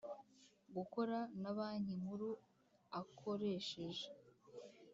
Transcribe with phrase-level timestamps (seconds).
[0.75, 2.29] Gukora na banki nkuru
[2.99, 4.07] akoresheje